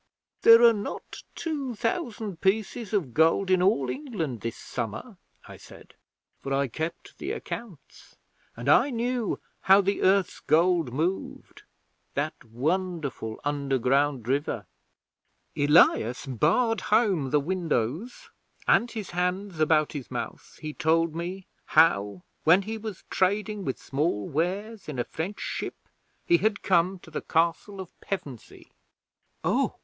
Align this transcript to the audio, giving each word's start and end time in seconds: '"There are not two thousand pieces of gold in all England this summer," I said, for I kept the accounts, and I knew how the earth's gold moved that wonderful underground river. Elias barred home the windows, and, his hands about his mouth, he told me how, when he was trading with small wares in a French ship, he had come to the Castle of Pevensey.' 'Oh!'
'"There 0.41 0.63
are 0.63 0.73
not 0.73 1.21
two 1.35 1.75
thousand 1.75 2.41
pieces 2.41 2.91
of 2.91 3.13
gold 3.13 3.51
in 3.51 3.61
all 3.61 3.87
England 3.87 4.41
this 4.41 4.57
summer," 4.57 5.17
I 5.47 5.57
said, 5.57 5.93
for 6.41 6.51
I 6.51 6.69
kept 6.69 7.19
the 7.19 7.31
accounts, 7.31 8.15
and 8.57 8.67
I 8.67 8.89
knew 8.89 9.39
how 9.69 9.79
the 9.79 10.01
earth's 10.01 10.39
gold 10.39 10.91
moved 10.91 11.61
that 12.15 12.33
wonderful 12.45 13.39
underground 13.43 14.27
river. 14.27 14.65
Elias 15.55 16.25
barred 16.25 16.81
home 16.81 17.29
the 17.29 17.39
windows, 17.39 18.31
and, 18.67 18.89
his 18.89 19.11
hands 19.11 19.59
about 19.59 19.91
his 19.91 20.09
mouth, 20.09 20.57
he 20.63 20.73
told 20.73 21.13
me 21.13 21.45
how, 21.77 22.23
when 22.43 22.63
he 22.63 22.75
was 22.75 23.03
trading 23.11 23.63
with 23.63 23.77
small 23.77 24.27
wares 24.27 24.89
in 24.89 24.97
a 24.97 25.03
French 25.03 25.39
ship, 25.41 25.75
he 26.25 26.37
had 26.37 26.63
come 26.63 26.97
to 26.97 27.11
the 27.11 27.21
Castle 27.21 27.79
of 27.79 27.91
Pevensey.' 28.01 28.71
'Oh!' 29.43 29.75